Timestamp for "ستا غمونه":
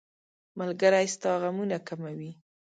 1.15-1.77